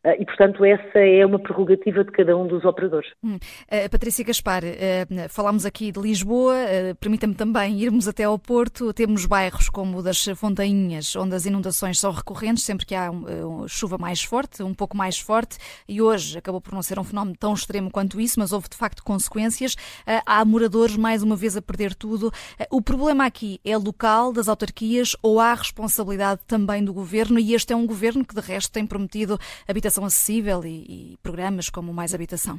eh, 0.04 0.16
e 0.20 0.24
portanto 0.24 0.64
essa 0.64 0.98
é 0.98 1.24
uma 1.24 1.38
prerrogativa 1.38 2.04
de 2.04 2.10
cada 2.10 2.36
um 2.36 2.46
dos 2.46 2.64
operadores. 2.64 3.08
Hum. 3.22 3.36
Uh, 3.36 3.90
Patrícia 3.90 4.24
Gaspar, 4.24 4.62
uh, 4.64 5.28
falámos 5.28 5.66
aqui 5.66 5.92
de 5.92 6.00
Lisboa, 6.00 6.54
uh, 6.54 6.94
permita-me 6.96 7.34
também 7.34 7.80
irmos 7.80 8.08
até 8.08 8.24
ao 8.24 8.38
Porto, 8.38 8.92
temos 8.92 9.26
bairros 9.26 9.68
como 9.68 9.98
o 9.98 10.02
das 10.02 10.24
Fontainhas, 10.36 11.14
onde 11.16 11.34
as 11.34 11.46
inundações 11.46 11.98
são 11.98 12.12
recorrentes 12.12 12.64
sempre 12.64 12.86
que 12.86 12.94
há 12.94 13.10
um, 13.10 13.66
chuva 13.68 13.98
mais 13.98 14.22
forte, 14.22 14.62
um 14.62 14.74
pouco 14.74 14.96
mais 14.96 15.18
forte, 15.18 15.58
e 15.88 16.00
hoje 16.00 16.38
acabou 16.38 16.60
por 16.60 16.72
não 16.72 16.82
ser 16.82 16.98
um 16.98 17.04
fenómeno 17.04 17.36
tão 17.38 17.54
extremo 17.54 17.90
quanto 17.90 18.20
isso, 18.20 18.38
mas 18.38 18.52
houve 18.52 18.68
de 18.68 18.76
facto 18.76 19.02
consequências. 19.02 19.76
Há 20.24 20.44
moradores 20.44 20.96
mais 20.96 21.22
uma 21.22 21.36
vez 21.36 21.56
a 21.56 21.62
perder 21.62 21.94
tudo. 21.94 22.30
O 22.70 22.80
problema 22.86 23.26
aqui 23.26 23.58
é 23.66 23.76
local 23.76 24.32
das 24.32 24.48
autarquias 24.48 25.16
ou 25.20 25.40
há 25.40 25.52
responsabilidade 25.52 26.40
também 26.46 26.84
do 26.84 26.94
governo? 26.94 27.36
E 27.38 27.52
este 27.52 27.72
é 27.72 27.76
um 27.76 27.86
governo 27.86 28.24
que 28.24 28.34
de 28.34 28.40
resto 28.40 28.72
tem 28.72 28.86
prometido 28.86 29.36
habitação 29.68 30.04
acessível 30.04 30.64
e, 30.64 31.12
e 31.12 31.16
programas 31.20 31.68
como 31.68 31.92
Mais 31.92 32.14
Habitação. 32.14 32.58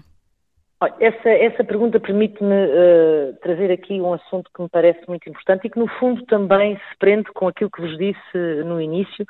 Essa, 1.00 1.30
essa 1.30 1.64
pergunta 1.64 2.00
permite-me 2.00 2.54
uh, 2.54 3.34
trazer 3.42 3.72
aqui 3.72 4.00
um 4.00 4.14
assunto 4.14 4.52
que 4.54 4.62
me 4.62 4.70
parece 4.70 5.00
muito 5.08 5.28
importante 5.28 5.66
e 5.66 5.70
que, 5.72 5.80
no 5.80 5.88
fundo, 5.98 6.24
também 6.26 6.76
se 6.76 6.98
prende 7.00 7.32
com 7.34 7.48
aquilo 7.48 7.72
que 7.72 7.82
vos 7.82 7.98
disse 7.98 8.38
no 8.64 8.80
início 8.80 9.26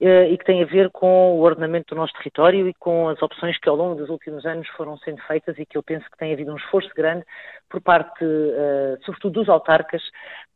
e 0.00 0.36
que 0.36 0.44
tem 0.44 0.62
a 0.62 0.66
ver 0.66 0.90
com 0.90 1.38
o 1.38 1.40
ordenamento 1.42 1.94
do 1.94 2.00
nosso 2.00 2.12
território 2.14 2.68
e 2.68 2.74
com 2.74 3.08
as 3.08 3.22
opções 3.22 3.58
que, 3.58 3.68
ao 3.68 3.76
longo 3.76 3.94
dos 3.94 4.08
últimos 4.08 4.44
anos, 4.44 4.66
foram 4.76 4.96
sendo 4.98 5.22
feitas 5.22 5.58
e 5.58 5.66
que 5.66 5.78
eu 5.78 5.82
penso 5.82 6.04
que 6.10 6.18
tem 6.18 6.32
havido 6.32 6.52
um 6.52 6.56
esforço 6.56 6.90
grande 6.96 7.24
por 7.70 7.80
parte, 7.80 8.24
uh, 8.24 8.98
sobretudo, 9.04 9.40
dos 9.40 9.48
autarcas 9.48 10.02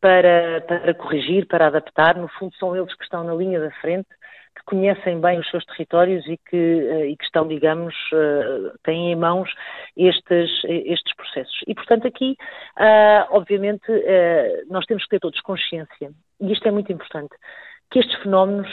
para, 0.01 0.61
para 0.63 0.95
corrigir, 0.95 1.47
para 1.47 1.69
adaptar. 1.69 2.17
No 2.17 2.29
fundo, 2.29 2.55
são 2.57 2.77
eles 2.77 2.93
que 2.95 3.05
estão 3.05 3.23
na 3.23 3.35
linha 3.35 3.61
da 3.61 3.71
frente 3.81 4.09
que 4.57 4.63
conhecem 4.65 5.21
bem 5.21 5.39
os 5.39 5.49
seus 5.51 5.65
territórios 5.67 6.27
e 6.27 6.39
que, 6.39 6.57
eh, 6.57 7.09
e 7.09 7.17
que 7.17 7.25
estão, 7.25 7.47
digamos, 7.47 7.95
eh, 8.13 8.73
têm 8.83 9.13
em 9.13 9.17
mãos 9.17 9.51
estes, 9.97 10.51
estes 10.65 11.15
processos. 11.15 11.61
E, 11.67 11.75
portanto, 11.75 12.09
aqui, 12.09 12.37
obviamente, 13.31 13.85
eh, 13.89 14.63
nós 14.69 14.87
temos 14.87 15.05
que 15.05 15.11
ter 15.11 15.21
todos 15.21 15.41
consciência, 15.43 16.11
e 16.41 16.53
isto 16.53 16.67
é 16.67 16.71
muito 16.71 16.91
importante, 16.91 17.35
que 17.91 18.01
estes 18.01 18.21
fenómenos, 18.23 18.69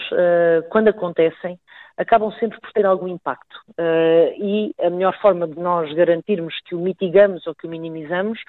quando 0.70 0.90
acontecem, 0.90 1.60
acabam 1.98 2.32
sempre 2.34 2.60
por 2.60 2.72
ter 2.72 2.86
algum 2.86 3.08
impacto. 3.08 3.56
Uh, 3.72 4.34
e 4.38 4.76
a 4.82 4.90
melhor 4.90 5.16
forma 5.20 5.48
de 5.48 5.60
nós 5.60 5.92
garantirmos 5.94 6.54
que 6.66 6.76
o 6.76 6.80
mitigamos 6.80 7.46
ou 7.46 7.54
que 7.54 7.68
o 7.68 7.70
minimizamos 7.70 8.40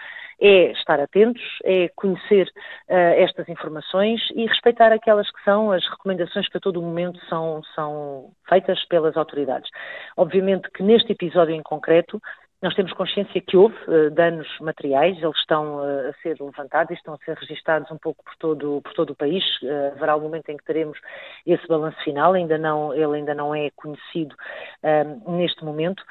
é 0.41 0.73
estar 0.73 0.99
atentos, 1.01 1.43
é 1.65 1.89
conhecer 1.95 2.47
uh, 2.89 2.95
estas 3.17 3.49
informações 3.49 4.21
e 4.35 4.47
respeitar 4.47 4.93
aquelas 4.93 5.31
que 5.31 5.43
são 5.45 5.71
as 5.71 5.87
recomendações 5.89 6.49
que 6.49 6.57
a 6.57 6.61
todo 6.61 6.81
momento 6.81 7.21
são, 7.29 7.63
são 7.75 8.31
feitas 8.49 8.83
pelas 8.87 9.17
autoridades. 9.17 9.71
Obviamente 10.17 10.71
que 10.71 10.83
neste 10.83 11.13
episódio 11.13 11.55
em 11.55 11.63
concreto, 11.63 12.21
nós 12.63 12.75
temos 12.75 12.93
consciência 12.95 13.41
que 13.41 13.57
houve 13.57 13.77
uh, 13.89 14.11
danos 14.11 14.49
materiais, 14.61 15.23
eles 15.23 15.37
estão 15.37 15.77
uh, 15.77 16.09
a 16.09 16.13
ser 16.23 16.37
levantados 16.41 16.97
estão 16.97 17.15
a 17.15 17.19
ser 17.19 17.37
registados 17.37 17.91
um 17.91 17.99
pouco 17.99 18.25
por 18.25 18.35
todo, 18.37 18.81
por 18.83 18.93
todo 18.95 19.11
o 19.11 19.15
país. 19.15 19.45
Uh, 19.63 19.93
haverá 19.93 20.17
um 20.17 20.21
momento 20.21 20.49
em 20.49 20.57
que 20.57 20.65
teremos 20.65 20.99
esse 21.47 21.67
balanço 21.69 22.03
final, 22.03 22.33
ainda 22.33 22.57
não, 22.57 22.95
ele 22.95 23.17
ainda 23.17 23.35
não 23.35 23.55
é 23.55 23.71
conhecido 23.77 24.35
neste 25.27 25.65
momento. 25.65 26.03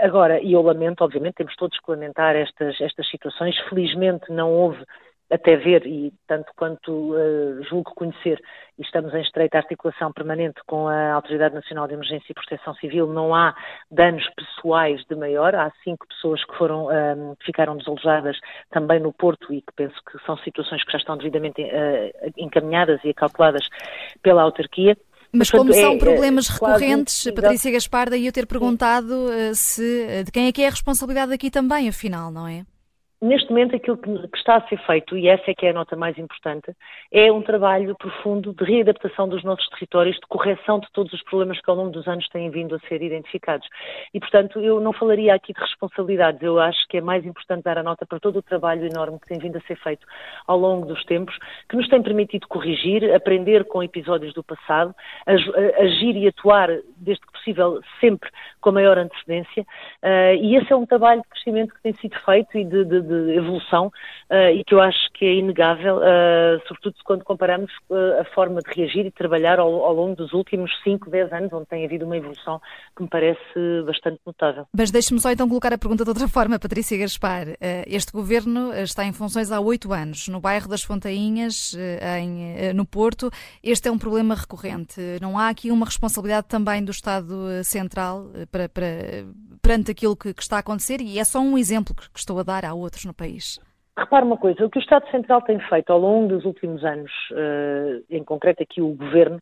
agora, 0.00 0.40
e 0.40 0.52
eu 0.52 0.62
lamento, 0.62 1.02
obviamente, 1.02 1.34
temos 1.34 1.56
todos 1.56 1.78
que 1.78 1.90
lamentar 1.90 2.36
estas, 2.36 2.80
estas 2.80 3.08
situações. 3.08 3.58
Felizmente 3.68 4.30
não 4.30 4.52
houve 4.52 4.84
até 5.30 5.56
ver, 5.56 5.86
e 5.86 6.12
tanto 6.26 6.52
quanto 6.56 6.90
uh, 6.90 7.62
julgo 7.64 7.92
conhecer, 7.94 8.40
e 8.78 8.82
estamos 8.82 9.14
em 9.14 9.20
estreita 9.20 9.58
articulação 9.58 10.12
permanente 10.12 10.60
com 10.66 10.88
a 10.88 11.12
Autoridade 11.12 11.54
Nacional 11.54 11.86
de 11.86 11.94
Emergência 11.94 12.26
e 12.30 12.34
Proteção 12.34 12.74
Civil, 12.74 13.06
não 13.06 13.34
há 13.34 13.54
danos 13.90 14.24
pessoais 14.36 15.02
de 15.08 15.14
maior. 15.14 15.54
Há 15.54 15.72
cinco 15.82 16.06
pessoas 16.08 16.44
que 16.44 16.56
foram, 16.56 16.86
um, 16.86 16.90
ehm, 16.90 17.34
ficaram 17.44 17.76
desalojadas 17.76 18.36
também 18.70 19.00
no 19.00 19.12
Porto 19.12 19.52
e 19.52 19.60
que 19.60 19.72
penso 19.76 19.94
que 20.10 20.18
são 20.26 20.36
situações 20.38 20.84
que 20.84 20.92
já 20.92 20.98
estão 20.98 21.16
devidamente 21.16 21.62
uh, 21.62 22.32
encaminhadas 22.36 23.00
e 23.04 23.10
acalculadas 23.10 23.68
pela 24.22 24.42
autarquia. 24.42 24.96
Mas 25.32 25.50
como 25.50 25.72
são 25.72 25.94
é, 25.94 25.98
problemas 25.98 26.48
é, 26.48 26.52
recorrentes, 26.52 27.22
quase, 27.22 27.34
Patrícia 27.34 27.72
Gaspar, 27.72 28.10
daí 28.10 28.26
eu 28.26 28.32
ter 28.32 28.46
perguntado 28.46 29.12
uh, 29.12 29.54
se 29.54 30.24
de 30.24 30.30
quem 30.32 30.48
é 30.48 30.52
que 30.52 30.62
é 30.62 30.66
a 30.66 30.70
responsabilidade 30.70 31.32
aqui 31.32 31.50
também, 31.50 31.88
afinal, 31.88 32.30
não 32.30 32.46
é? 32.46 32.64
Neste 33.24 33.48
momento 33.48 33.74
aquilo 33.74 33.96
que, 33.96 34.10
está 34.36 34.56
a 34.56 34.68
ser 34.68 34.78
feito, 34.86 35.16
e 35.16 35.28
essa 35.28 35.50
é 35.50 35.54
que 35.54 35.66
é 35.66 35.70
a 35.70 35.72
nota 35.72 35.96
mais 35.96 36.16
importante, 36.18 36.74
é 37.10 37.32
um 37.32 37.42
trabalho 37.42 37.96
profundo 37.96 38.52
de 38.52 38.64
readaptação 38.64 39.28
dos 39.28 39.42
nossos 39.42 39.66
territórios, 39.70 40.16
de 40.16 40.26
correção 40.28 40.78
de 40.78 40.86
todos 40.92 41.12
os 41.12 41.22
problemas 41.22 41.60
que 41.60 41.70
ao 41.70 41.76
longo 41.76 41.90
dos 41.90 42.06
anos 42.06 42.28
têm 42.28 42.50
vindo 42.50 42.74
a 42.74 42.78
ser 42.80 43.02
identificados. 43.02 43.66
E, 44.12 44.20
portanto, 44.20 44.60
eu 44.60 44.78
não 44.80 44.92
falaria 44.92 45.34
aqui 45.34 45.52
de 45.52 45.60
responsabilidades, 45.60 46.42
eu 46.42 46.60
acho 46.60 46.86
que 46.88 46.98
é 46.98 47.00
mais 47.00 47.24
importante 47.24 47.64
dar 47.64 47.78
a 47.78 47.82
nota 47.82 48.04
para 48.04 48.20
todo 48.20 48.38
o 48.38 48.42
trabalho 48.42 48.86
enorme 48.86 49.18
que 49.18 49.28
tem 49.28 49.38
vindo 49.38 49.56
a 49.56 49.60
ser 49.62 49.76
feito 49.76 50.06
ao 50.46 50.58
longo 50.58 50.86
dos 50.86 51.02
tempos, 51.04 51.36
que 51.68 51.76
nos 51.76 51.88
tem 51.88 52.02
permitido 52.02 52.46
corrigir, 52.46 53.14
aprender 53.14 53.64
com 53.64 53.82
episódios 53.82 54.34
do 54.34 54.44
passado, 54.44 54.94
agir 55.26 56.16
e 56.16 56.28
atuar, 56.28 56.68
desde 56.96 57.24
que 57.24 57.32
possível, 57.32 57.80
sempre 58.00 58.30
com 58.60 58.72
maior 58.72 58.98
antecedência, 58.98 59.62
uh, 60.02 60.34
e 60.40 60.56
esse 60.56 60.72
é 60.72 60.76
um 60.76 60.86
trabalho 60.86 61.20
de 61.22 61.28
crescimento 61.28 61.74
que 61.74 61.82
tem 61.82 61.92
sido 61.94 62.16
feito 62.24 62.56
e 62.56 62.64
de, 62.64 62.84
de, 62.84 63.00
de 63.26 63.36
evolução 63.36 63.86
uh, 64.30 64.50
e 64.54 64.64
que 64.64 64.74
eu 64.74 64.80
acho 64.80 65.10
que 65.14 65.24
é 65.24 65.34
inegável, 65.34 65.98
uh, 65.98 66.60
sobretudo 66.66 66.96
quando 67.04 67.24
comparamos 67.24 67.70
a 68.20 68.24
forma 68.34 68.60
de 68.60 68.72
reagir 68.74 69.06
e 69.06 69.10
trabalhar 69.10 69.58
ao, 69.58 69.84
ao, 69.84 69.94
longo 69.94 70.16
dos 70.16 70.32
últimos 70.32 70.70
5, 70.82 71.10
10 71.10 71.32
anos, 71.32 71.52
onde 71.52 71.66
tem 71.66 71.84
havido 71.84 72.04
uma 72.04 72.16
evolução 72.16 72.60
que 72.96 73.02
me 73.02 73.08
parece 73.08 73.40
bastante 73.86 74.20
notável. 74.26 74.66
Mas 74.76 74.90
deixe-me 74.90 75.20
só 75.20 75.30
então 75.30 75.48
colocar 75.48 75.72
a 75.72 75.78
pergunta 75.78 76.04
de 76.04 76.10
outra 76.10 76.28
forma, 76.28 76.58
Patrícia 76.58 76.98
Gaspar. 76.98 77.46
Este 77.86 78.12
governo 78.12 78.72
está 78.74 79.04
em 79.04 79.12
funções 79.12 79.52
há 79.52 79.60
oito 79.60 79.92
anos, 79.92 80.28
no 80.28 80.40
bairro 80.40 80.68
das 80.68 80.82
Fontainhas, 80.82 81.76
em, 82.20 82.72
no 82.74 82.84
Porto. 82.84 83.30
Este 83.62 83.88
é 83.88 83.92
um 83.92 83.98
problema 83.98 84.34
recorrente. 84.34 85.00
Não 85.20 85.38
há 85.38 85.48
aqui 85.48 85.70
uma 85.70 85.86
responsabilidade 85.86 86.46
também 86.48 86.84
do 86.84 86.90
Estado 86.90 87.62
Central 87.64 88.26
para, 88.50 88.68
para, 88.68 88.86
perante 89.64 89.90
aquilo 89.90 90.14
que, 90.14 90.34
que 90.34 90.42
está 90.42 90.56
a 90.56 90.60
acontecer? 90.60 91.00
E 91.00 91.18
é 91.18 91.24
só 91.24 91.40
um 91.40 91.56
exemplo 91.56 91.94
que 91.94 92.18
estou 92.18 92.38
a 92.38 92.42
dar, 92.42 92.66
há 92.66 92.74
outros 92.74 93.03
no 93.06 93.14
país. 93.14 93.60
Repare 93.96 94.24
uma 94.24 94.36
coisa, 94.36 94.64
o 94.64 94.70
que 94.70 94.78
o 94.78 94.82
Estado 94.82 95.08
Central 95.10 95.40
tem 95.42 95.58
feito 95.60 95.92
ao 95.92 96.00
longo 96.00 96.28
dos 96.28 96.44
últimos 96.44 96.84
anos, 96.84 97.12
eh, 97.32 98.00
em 98.10 98.24
concreto 98.24 98.62
aqui 98.62 98.82
o 98.82 98.92
Governo, 98.94 99.40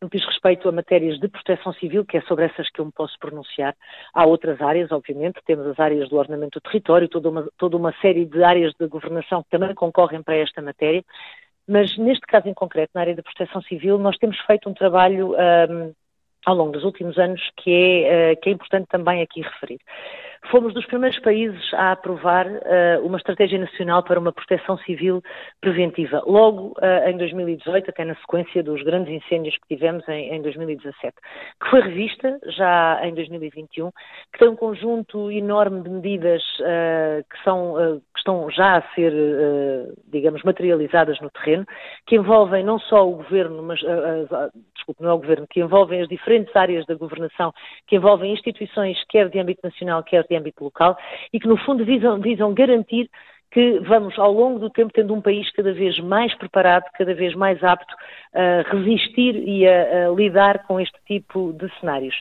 no 0.00 0.08
que 0.08 0.16
diz 0.16 0.26
respeito 0.26 0.66
a 0.68 0.72
matérias 0.72 1.20
de 1.20 1.28
proteção 1.28 1.74
civil, 1.74 2.06
que 2.06 2.16
é 2.16 2.22
sobre 2.22 2.46
essas 2.46 2.70
que 2.70 2.80
eu 2.80 2.86
me 2.86 2.92
posso 2.92 3.18
pronunciar. 3.18 3.76
Há 4.14 4.24
outras 4.24 4.60
áreas, 4.62 4.90
obviamente, 4.90 5.40
temos 5.44 5.66
as 5.66 5.78
áreas 5.78 6.08
do 6.08 6.16
ordenamento 6.16 6.58
do 6.58 6.62
território, 6.62 7.08
toda 7.08 7.28
uma, 7.28 7.48
toda 7.58 7.76
uma 7.76 7.92
série 8.00 8.24
de 8.24 8.42
áreas 8.42 8.72
de 8.80 8.86
governação 8.86 9.42
que 9.42 9.50
também 9.50 9.74
concorrem 9.74 10.22
para 10.22 10.36
esta 10.36 10.62
matéria, 10.62 11.04
mas 11.68 11.96
neste 11.98 12.26
caso 12.26 12.48
em 12.48 12.54
concreto, 12.54 12.92
na 12.94 13.02
área 13.02 13.14
da 13.14 13.22
proteção 13.22 13.60
civil, 13.62 13.98
nós 13.98 14.16
temos 14.16 14.38
feito 14.40 14.68
um 14.68 14.74
trabalho 14.74 15.34
um, 15.34 15.92
ao 16.46 16.54
longo 16.54 16.72
dos 16.72 16.84
últimos 16.84 17.18
anos 17.18 17.40
que 17.56 17.70
é, 17.72 18.32
uh, 18.32 18.40
que 18.40 18.50
é 18.50 18.52
importante 18.52 18.86
também 18.88 19.22
aqui 19.22 19.42
referir. 19.42 19.80
Fomos 20.48 20.72
dos 20.72 20.86
primeiros 20.86 21.18
países 21.20 21.62
a 21.74 21.92
aprovar 21.92 22.46
uh, 22.46 23.04
uma 23.04 23.18
estratégia 23.18 23.58
nacional 23.58 24.02
para 24.02 24.18
uma 24.18 24.32
proteção 24.32 24.78
civil 24.78 25.22
preventiva, 25.60 26.22
logo 26.26 26.74
uh, 26.78 27.08
em 27.08 27.16
2018, 27.16 27.90
até 27.90 28.04
na 28.04 28.14
sequência 28.16 28.62
dos 28.62 28.82
grandes 28.82 29.12
incêndios 29.12 29.56
que 29.58 29.76
tivemos 29.76 30.08
em, 30.08 30.34
em 30.34 30.42
2017, 30.42 31.14
que 31.62 31.70
foi 31.70 31.80
revista 31.82 32.40
já 32.46 33.00
em 33.04 33.14
2021, 33.14 33.90
que 34.32 34.38
tem 34.38 34.48
um 34.48 34.56
conjunto 34.56 35.30
enorme 35.30 35.82
de 35.82 35.90
medidas 35.90 36.42
uh, 36.60 37.22
que, 37.30 37.44
são, 37.44 38.00
que 38.12 38.18
estão 38.18 38.50
já 38.50 38.78
a 38.78 38.94
ser, 38.94 39.12
digamos, 40.08 40.42
materializadas 40.42 41.20
no 41.20 41.30
terreno, 41.30 41.66
que 42.06 42.16
envolvem 42.16 42.64
não 42.64 42.78
só 42.78 43.06
o 43.06 43.16
governo, 43.16 43.62
mas, 43.62 43.80
desculpe, 44.74 45.02
não 45.02 45.10
é 45.10 45.12
o 45.12 45.18
governo, 45.18 45.46
que 45.48 45.60
envolvem 45.60 46.00
as 46.00 46.08
diferentes 46.08 46.29
áreas 46.54 46.86
da 46.86 46.94
governação, 46.94 47.52
que 47.86 47.96
envolvem 47.96 48.32
instituições 48.32 48.96
quer 49.08 49.28
de 49.28 49.38
âmbito 49.38 49.60
nacional, 49.64 50.02
quer 50.02 50.24
de 50.26 50.36
âmbito 50.36 50.62
local 50.64 50.96
e 51.32 51.40
que, 51.40 51.48
no 51.48 51.56
fundo, 51.56 51.84
visam, 51.84 52.20
visam 52.20 52.54
garantir 52.54 53.08
que 53.50 53.80
vamos, 53.80 54.16
ao 54.18 54.32
longo 54.32 54.60
do 54.60 54.70
tempo, 54.70 54.92
tendo 54.92 55.12
um 55.12 55.20
país 55.20 55.50
cada 55.52 55.72
vez 55.72 55.98
mais 55.98 56.32
preparado, 56.36 56.84
cada 56.96 57.12
vez 57.14 57.34
mais 57.34 57.62
apto 57.64 57.94
a 58.32 58.62
resistir 58.70 59.36
e 59.36 59.66
a, 59.66 60.08
a 60.08 60.10
lidar 60.12 60.66
com 60.66 60.78
este 60.78 60.96
tipo 61.04 61.52
de 61.54 61.68
cenários. 61.80 62.14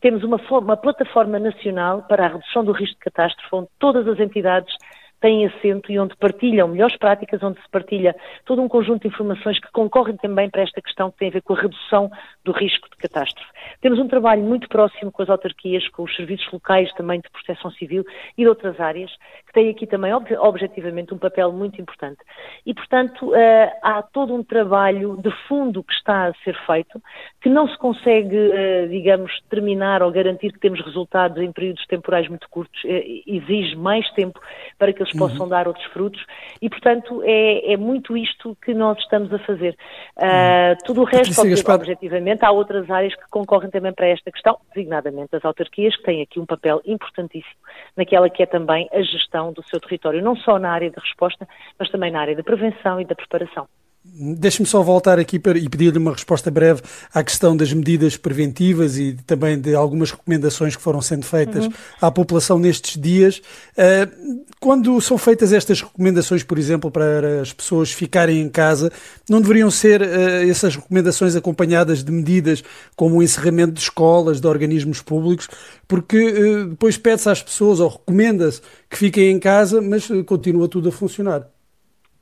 Temos 0.00 0.24
uma, 0.24 0.38
uma 0.50 0.76
plataforma 0.76 1.38
nacional 1.38 2.02
para 2.08 2.26
a 2.26 2.28
redução 2.28 2.64
do 2.64 2.72
risco 2.72 2.96
de 2.96 3.10
catástrofe, 3.10 3.54
onde 3.54 3.68
todas 3.78 4.08
as 4.08 4.18
entidades 4.18 4.74
têm 5.22 5.46
assento 5.46 5.90
e 5.90 5.98
onde 5.98 6.16
partilham 6.16 6.68
melhores 6.68 6.96
práticas, 6.96 7.42
onde 7.42 7.58
se 7.62 7.68
partilha 7.70 8.14
todo 8.44 8.60
um 8.60 8.68
conjunto 8.68 9.02
de 9.02 9.08
informações 9.08 9.58
que 9.58 9.70
concorrem 9.70 10.16
também 10.16 10.50
para 10.50 10.62
esta 10.62 10.82
questão 10.82 11.10
que 11.10 11.18
tem 11.18 11.28
a 11.28 11.30
ver 11.30 11.42
com 11.42 11.54
a 11.54 11.60
redução 11.60 12.10
do 12.44 12.52
risco 12.52 12.90
de 12.90 12.96
catástrofe. 12.96 13.50
Temos 13.80 13.98
um 14.00 14.08
trabalho 14.08 14.42
muito 14.42 14.68
próximo 14.68 15.12
com 15.12 15.22
as 15.22 15.30
autarquias, 15.30 15.88
com 15.88 16.02
os 16.02 16.14
serviços 16.14 16.50
locais 16.52 16.92
também 16.94 17.20
de 17.20 17.30
proteção 17.30 17.70
civil 17.70 18.04
e 18.36 18.42
de 18.42 18.48
outras 18.48 18.78
áreas, 18.80 19.10
que 19.46 19.52
têm 19.52 19.70
aqui 19.70 19.86
também 19.86 20.12
objetivamente 20.12 21.14
um 21.14 21.18
papel 21.18 21.52
muito 21.52 21.80
importante. 21.80 22.18
E, 22.66 22.74
portanto, 22.74 23.34
eh, 23.34 23.78
há 23.80 24.02
todo 24.02 24.34
um 24.34 24.42
trabalho 24.42 25.16
de 25.18 25.30
fundo 25.46 25.84
que 25.84 25.92
está 25.92 26.26
a 26.26 26.34
ser 26.42 26.56
feito, 26.66 27.00
que 27.40 27.48
não 27.48 27.68
se 27.68 27.78
consegue, 27.78 28.36
eh, 28.36 28.86
digamos, 28.88 29.32
terminar 29.48 30.02
ou 30.02 30.10
garantir 30.10 30.52
que 30.52 30.58
temos 30.58 30.80
resultados 30.80 31.40
em 31.40 31.52
períodos 31.52 31.86
temporais 31.86 32.28
muito 32.28 32.48
curtos, 32.48 32.82
eh, 32.84 33.22
exige 33.26 33.76
mais 33.76 34.10
tempo 34.12 34.40
para 34.78 34.92
que 34.92 35.00
eles 35.00 35.11
possam 35.16 35.42
uhum. 35.42 35.48
dar 35.48 35.66
outros 35.68 35.84
frutos 35.86 36.24
e, 36.60 36.68
portanto, 36.68 37.22
é, 37.24 37.72
é, 37.72 37.76
muito 37.76 38.16
isto 38.16 38.56
que 38.64 38.74
nós 38.74 38.98
estamos 38.98 39.32
a 39.32 39.38
fazer. 39.40 39.76
Uh, 40.16 40.76
tudo 40.84 41.02
o 41.02 41.04
resto, 41.04 41.32
objetivamente, 41.70 42.44
há 42.44 42.50
outras 42.50 42.90
áreas 42.90 43.14
que 43.14 43.22
concorrem 43.30 43.70
também 43.70 43.92
para 43.92 44.08
esta 44.08 44.30
questão, 44.30 44.58
designadamente 44.74 45.34
as 45.34 45.44
autarquias, 45.44 45.96
que 45.96 46.02
têm 46.02 46.22
aqui 46.22 46.40
um 46.40 46.46
papel 46.46 46.80
importantíssimo 46.84 47.62
naquela 47.96 48.28
que 48.28 48.42
é 48.42 48.46
também 48.46 48.88
a 48.92 49.02
gestão 49.02 49.52
do 49.52 49.62
seu 49.68 49.80
território, 49.80 50.22
não 50.22 50.36
só 50.36 50.58
na 50.58 50.70
área 50.70 50.90
de 50.90 50.98
resposta, 50.98 51.46
mas 51.78 51.90
também 51.90 52.10
na 52.10 52.20
área 52.20 52.36
da 52.36 52.42
prevenção 52.42 53.00
e 53.00 53.04
da 53.04 53.14
preparação. 53.14 53.66
Deixe-me 54.04 54.68
só 54.68 54.82
voltar 54.82 55.20
aqui 55.20 55.38
para, 55.38 55.56
e 55.56 55.68
pedir-lhe 55.68 55.96
uma 55.96 56.10
resposta 56.10 56.50
breve 56.50 56.82
à 57.14 57.22
questão 57.22 57.56
das 57.56 57.72
medidas 57.72 58.16
preventivas 58.16 58.98
e 58.98 59.16
também 59.26 59.58
de 59.58 59.76
algumas 59.76 60.10
recomendações 60.10 60.74
que 60.74 60.82
foram 60.82 61.00
sendo 61.00 61.24
feitas 61.24 61.66
uhum. 61.66 61.72
à 62.00 62.10
população 62.10 62.58
nestes 62.58 63.00
dias. 63.00 63.40
Uh, 63.78 64.42
quando 64.58 65.00
são 65.00 65.16
feitas 65.16 65.52
estas 65.52 65.80
recomendações, 65.80 66.42
por 66.42 66.58
exemplo, 66.58 66.90
para 66.90 67.42
as 67.42 67.52
pessoas 67.52 67.92
ficarem 67.92 68.40
em 68.40 68.48
casa, 68.48 68.90
não 69.30 69.40
deveriam 69.40 69.70
ser 69.70 70.02
uh, 70.02 70.50
essas 70.50 70.74
recomendações 70.74 71.36
acompanhadas 71.36 72.02
de 72.02 72.10
medidas 72.10 72.62
como 72.96 73.16
o 73.16 73.22
encerramento 73.22 73.72
de 73.72 73.80
escolas, 73.80 74.40
de 74.40 74.46
organismos 74.48 75.00
públicos, 75.00 75.48
porque 75.86 76.18
uh, 76.18 76.66
depois 76.70 76.98
pede-se 76.98 77.30
às 77.30 77.40
pessoas 77.40 77.78
ou 77.78 77.88
recomenda-se 77.88 78.60
que 78.90 78.98
fiquem 78.98 79.30
em 79.30 79.38
casa, 79.38 79.80
mas 79.80 80.08
continua 80.26 80.66
tudo 80.66 80.88
a 80.88 80.92
funcionar. 80.92 81.48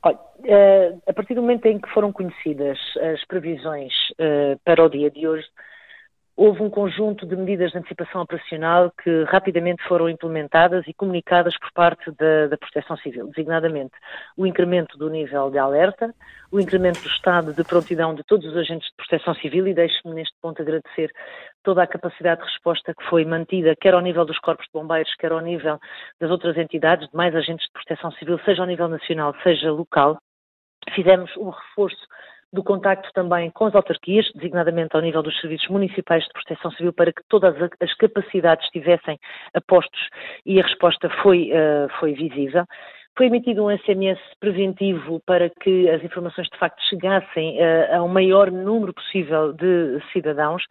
Olha, 0.02 0.18
eh, 0.44 0.94
a 1.06 1.12
partir 1.12 1.34
do 1.34 1.42
momento 1.42 1.66
em 1.66 1.78
que 1.78 1.90
foram 1.90 2.12
conhecidas 2.12 2.78
as 3.12 3.24
previsões 3.26 3.92
eh, 4.18 4.56
para 4.64 4.82
o 4.82 4.88
dia 4.88 5.10
de 5.10 5.28
hoje, 5.28 5.46
houve 6.40 6.62
um 6.62 6.70
conjunto 6.70 7.26
de 7.26 7.36
medidas 7.36 7.70
de 7.70 7.76
antecipação 7.76 8.22
operacional 8.22 8.90
que 9.04 9.24
rapidamente 9.24 9.86
foram 9.86 10.08
implementadas 10.08 10.86
e 10.86 10.94
comunicadas 10.94 11.54
por 11.58 11.70
parte 11.72 12.10
da, 12.12 12.46
da, 12.46 12.56
Proteção 12.56 12.96
Civil, 12.96 13.26
designadamente 13.26 13.92
o 14.38 14.46
incremento 14.46 14.96
do 14.96 15.10
nível 15.10 15.50
de 15.50 15.58
alerta, 15.58 16.14
o 16.50 16.58
incremento 16.58 17.02
do 17.02 17.08
estado 17.10 17.52
de 17.52 17.62
prontidão 17.62 18.14
de 18.14 18.24
todos 18.24 18.46
os 18.46 18.56
agentes 18.56 18.88
de 18.88 18.96
proteção 18.96 19.34
civil 19.34 19.68
e 19.68 19.74
deixe-me 19.74 20.14
neste 20.14 20.34
ponto 20.40 20.62
agradecer 20.62 21.12
toda 21.62 21.82
a 21.82 21.86
capacidade 21.86 22.40
de 22.40 22.46
resposta 22.46 22.94
que 22.94 23.04
foi 23.08 23.24
mantida, 23.24 23.76
quer 23.76 23.94
ao 23.94 24.00
nível 24.00 24.24
dos 24.24 24.38
corpos 24.38 24.66
de 24.66 24.72
bombeiros, 24.72 25.14
quer 25.16 25.32
ao 25.32 25.40
nível 25.40 25.78
das 26.20 26.30
outras 26.30 26.56
entidades, 26.56 27.08
de 27.08 27.16
mais 27.16 27.34
agentes 27.34 27.66
de 27.66 27.72
proteção 27.72 28.10
civil, 28.12 28.38
seja 28.44 28.62
ao 28.62 28.68
nível 28.68 28.88
nacional, 28.88 29.34
seja 29.42 29.70
local. 29.70 30.18
Fizemos 30.94 31.34
um 31.36 31.50
reforço 31.50 32.06
do 32.52 32.64
contacto 32.64 33.08
também 33.12 33.50
com 33.50 33.66
as 33.66 33.74
autarquias, 33.74 34.28
designadamente 34.34 34.96
ao 34.96 35.02
nível 35.02 35.22
dos 35.22 35.38
serviços 35.40 35.68
municipais 35.68 36.24
de 36.24 36.32
proteção 36.32 36.70
civil, 36.72 36.92
para 36.92 37.12
que 37.12 37.22
todas 37.28 37.54
as 37.80 37.94
capacidades 37.94 38.64
estivessem 38.64 39.18
a 39.54 39.60
postos 39.60 40.08
e 40.44 40.58
a 40.60 40.64
resposta 40.64 41.08
foi, 41.22 41.50
uh, 41.52 41.88
foi 42.00 42.12
visível. 42.14 42.64
Foi 43.20 43.26
emitido 43.26 43.66
um 43.66 43.76
SMS 43.76 44.18
preventivo 44.40 45.20
para 45.26 45.50
que 45.50 45.90
as 45.90 46.02
informações 46.02 46.48
de 46.48 46.58
facto 46.58 46.80
chegassem 46.88 47.58
uh, 47.58 47.96
a 47.96 48.02
um 48.02 48.08
maior 48.08 48.50
número 48.50 48.94
possível 48.94 49.52
de 49.52 50.00
cidadãos 50.10 50.62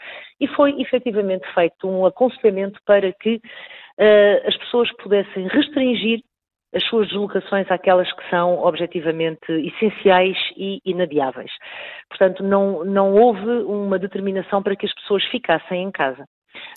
e 0.41 0.47
foi 0.47 0.81
efetivamente 0.81 1.47
feito 1.53 1.87
um 1.87 2.07
aconselhamento 2.07 2.79
para 2.87 3.13
que 3.13 3.35
uh, 3.35 4.47
as 4.47 4.57
pessoas 4.57 4.91
pudessem 4.93 5.47
restringir 5.47 6.21
as 6.73 6.83
suas 6.85 7.07
deslocações 7.09 7.69
àquelas 7.69 8.11
que 8.13 8.29
são 8.31 8.57
objetivamente 8.63 9.51
essenciais 9.51 10.37
e 10.57 10.81
inadiáveis. 10.83 11.51
Portanto, 12.09 12.41
não, 12.41 12.83
não 12.83 13.13
houve 13.13 13.47
uma 13.47 13.99
determinação 13.99 14.63
para 14.63 14.75
que 14.75 14.87
as 14.87 14.93
pessoas 14.95 15.23
ficassem 15.25 15.83
em 15.83 15.91
casa. 15.91 16.25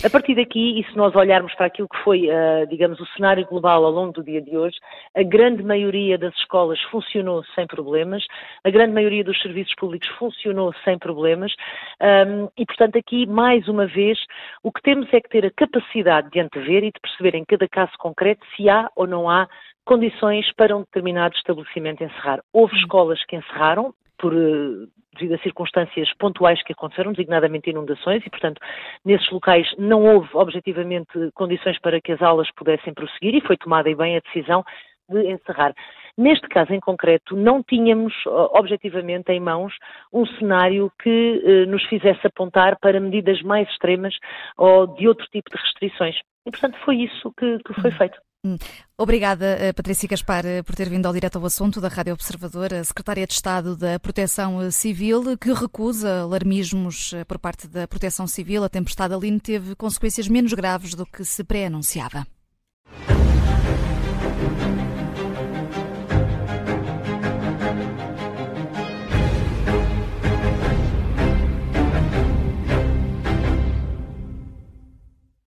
A 0.05 0.11
partir 0.11 0.35
daqui, 0.35 0.81
e 0.81 0.85
se 0.85 0.97
nós 0.97 1.15
olharmos 1.15 1.55
para 1.55 1.67
aquilo 1.67 1.89
que 1.89 1.99
foi, 2.03 2.29
uh, 2.29 2.67
digamos, 2.69 2.99
o 3.01 3.07
cenário 3.17 3.47
global 3.47 3.85
ao 3.85 3.91
longo 3.91 4.13
do 4.13 4.25
dia 4.25 4.41
de 4.41 4.57
hoje, 4.57 4.77
a 5.17 5.23
grande 5.23 5.63
maioria 5.63 6.19
das 6.19 6.35
escolas 6.37 6.81
funcionou 6.91 7.45
sem 7.55 7.67
problemas, 7.67 8.25
a 8.65 8.71
grande 8.71 8.93
maioria 8.93 9.25
dos 9.25 9.41
serviços 9.41 9.75
públicos 9.77 10.09
funcionou 10.19 10.73
sem 10.85 10.99
problemas, 10.99 11.53
um, 12.01 12.49
e 12.57 12.67
portanto 12.67 12.99
aqui, 12.99 13.27
mais 13.27 13.69
uma 13.69 13.87
vez, 13.87 14.19
o 14.63 14.73
que 14.73 14.83
temos 14.83 15.13
é 15.13 15.21
que 15.21 15.29
ter 15.29 15.47
a 15.47 15.51
capacidade 15.51 16.31
de 16.31 16.41
antever 16.41 16.85
e 16.85 16.93
de 16.93 17.01
perceber 17.01 17.35
em 17.37 17.45
cada 17.45 17.69
caso 17.69 17.93
concreto 17.99 18.45
se 18.57 18.69
há 18.69 18.89
ou 18.97 19.07
não 19.07 19.31
há 19.31 19.49
condições 19.85 20.51
para 20.53 20.77
um 20.77 20.81
determinado 20.81 21.35
estabelecimento 21.37 22.05
encerrar. 22.05 22.41
Houve 22.53 22.77
escolas 22.77 23.25
que 23.25 23.37
encerraram, 23.37 23.93
por, 24.23 24.33
eh, 24.33 24.87
devido 25.15 25.35
a 25.35 25.39
circunstâncias 25.43 26.09
pontuais 26.15 26.63
que 26.63 26.73
aconteceram, 26.73 27.13
designadamente 27.13 27.69
inundações, 27.69 28.25
e, 28.25 28.31
portanto, 28.31 28.61
nesses 29.05 29.29
locais 29.31 29.69
não 29.77 30.03
houve, 30.05 30.29
objetivamente, 30.33 31.13
condições 31.35 31.79
para 31.81 32.01
que 32.01 32.13
as 32.13 32.23
aulas 32.23 32.51
pudessem 32.53 32.95
prosseguir 32.95 33.35
e 33.35 33.47
foi 33.47 33.57
tomada 33.57 33.91
e 33.91 33.95
bem 33.95 34.17
a 34.17 34.21
decisão 34.21 34.65
de 35.11 35.31
encerrar. 35.31 35.75
Neste 36.17 36.47
caso 36.49 36.73
em 36.73 36.81
concreto, 36.81 37.35
não 37.37 37.63
tínhamos 37.63 38.15
objetivamente 38.27 39.33
em 39.33 39.41
mãos 39.41 39.75
um 40.13 40.25
cenário 40.25 40.91
que 41.03 41.43
eh, 41.45 41.67
nos 41.67 41.83
fizesse 41.87 42.27
apontar 42.27 42.79
para 42.79 43.01
medidas 43.01 43.43
mais 43.43 43.69
extremas 43.69 44.15
ou 44.57 44.87
de 44.87 45.09
outro 45.09 45.27
tipo 45.33 45.51
de 45.51 45.61
restrições. 45.61 46.17
E, 46.47 46.51
portanto, 46.51 46.79
foi 46.85 46.97
isso 46.97 47.33
que, 47.37 47.59
que 47.65 47.75
foi 47.81 47.91
feito. 47.91 48.19
Hum. 48.45 48.59
Obrigada, 48.99 49.47
eh, 49.61 49.73
Patrícia 49.73 50.09
Gaspar, 50.09 50.45
eh, 50.45 50.65
por 50.65 50.75
ter 50.75 50.89
vindo 50.89 51.07
ao 51.07 51.13
direto 51.13 51.39
ao 51.39 51.47
assunto 51.47 51.81
da 51.81 51.87
Rádio 51.87 52.13
Observador, 52.13 52.75
a 52.75 52.83
Secretária 52.83 53.25
de 53.25 53.33
Estado 53.33 53.77
da 53.77 54.01
Proteção 54.01 54.69
Civil, 54.73 55.39
que 55.39 55.53
recusa 55.53 56.23
alarmismos 56.23 57.13
eh, 57.13 57.25
por 57.25 57.39
parte 57.39 57.69
da 57.69 57.87
Proteção 57.87 58.27
Civil. 58.27 58.65
A 58.65 58.69
tempestade 58.69 59.15
Aline 59.15 59.39
teve 59.39 59.77
consequências 59.77 60.27
menos 60.27 60.53
graves 60.55 60.95
do 60.95 61.07
que 61.07 61.25
se 61.25 61.45
pré-anunciava. 61.45 62.27